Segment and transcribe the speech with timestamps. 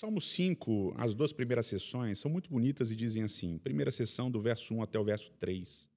[0.00, 4.40] Salmo 5, as duas primeiras sessões são muito bonitas e dizem assim: primeira sessão, do
[4.40, 5.88] verso 1 até o verso 3.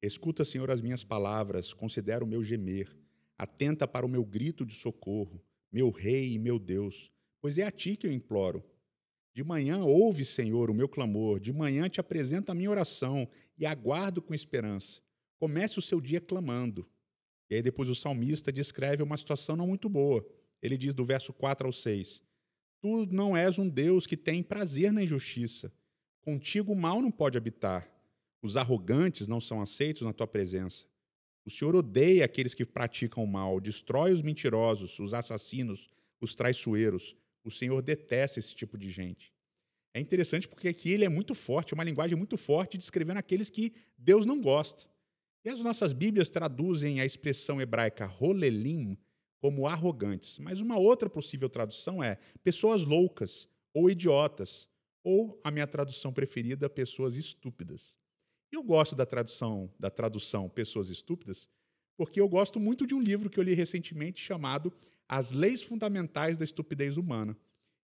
[0.00, 2.96] Escuta, Senhor, as minhas palavras, considera o meu gemer,
[3.36, 5.38] atenta para o meu grito de socorro,
[5.70, 7.12] meu Rei e meu Deus,
[7.42, 8.64] pois é a ti que eu imploro.
[9.34, 13.28] De manhã ouve, Senhor, o meu clamor, de manhã te apresento a minha oração
[13.58, 15.02] e aguardo com esperança.
[15.36, 16.88] Comece o seu dia clamando.
[17.50, 20.26] E aí depois o salmista descreve uma situação não muito boa.
[20.62, 22.22] Ele diz do verso 4 ao 6:
[22.82, 25.72] Tu não és um Deus que tem prazer na injustiça.
[26.20, 27.88] Contigo o mal não pode habitar.
[28.42, 30.84] Os arrogantes não são aceitos na tua presença.
[31.44, 35.88] O Senhor odeia aqueles que praticam o mal, destrói os mentirosos, os assassinos,
[36.20, 37.16] os traiçoeiros.
[37.44, 39.32] O Senhor detesta esse tipo de gente.
[39.94, 43.48] É interessante porque aqui ele é muito forte, é uma linguagem muito forte descrevendo aqueles
[43.48, 44.86] que Deus não gosta.
[45.44, 48.98] E as nossas Bíblias traduzem a expressão hebraica rolelim
[49.42, 54.68] como arrogantes, mas uma outra possível tradução é pessoas loucas ou idiotas,
[55.02, 57.98] ou a minha tradução preferida, pessoas estúpidas.
[58.52, 61.48] Eu gosto da tradução, da tradução Pessoas Estúpidas,
[61.96, 64.72] porque eu gosto muito de um livro que eu li recentemente chamado
[65.08, 67.36] As Leis Fundamentais da Estupidez Humana,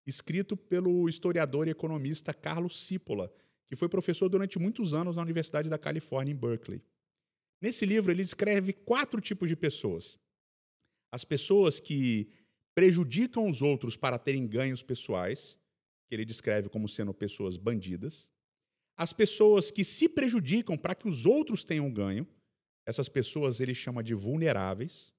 [0.06, 3.32] escrito pelo historiador e economista Carlos Cipolla,
[3.66, 6.80] que foi professor durante muitos anos na Universidade da Califórnia, em Berkeley.
[7.60, 10.18] Nesse livro, ele descreve quatro tipos de pessoas.
[11.10, 12.28] As pessoas que
[12.74, 15.58] prejudicam os outros para terem ganhos pessoais,
[16.06, 18.30] que ele descreve como sendo pessoas bandidas
[18.98, 22.26] as pessoas que se prejudicam para que os outros tenham ganho,
[22.84, 25.14] essas pessoas ele chama de vulneráveis.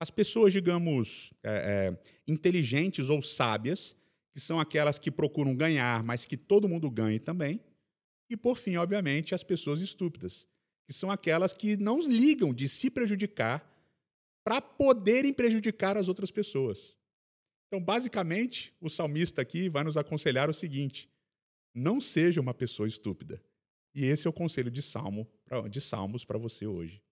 [0.00, 3.94] As pessoas, digamos, é, é, inteligentes ou sábias,
[4.32, 7.62] que são aquelas que procuram ganhar, mas que todo mundo ganhe também.
[8.30, 10.48] E, por fim, obviamente, as pessoas estúpidas,
[10.86, 13.62] que são aquelas que não ligam de se prejudicar
[14.44, 16.96] para poderem prejudicar as outras pessoas.
[17.68, 21.10] Então, basicamente, o salmista aqui vai nos aconselhar o seguinte:
[21.74, 23.42] não seja uma pessoa estúpida.
[23.94, 25.26] E esse é o conselho de Salmo
[25.70, 27.02] de Salmos para você hoje.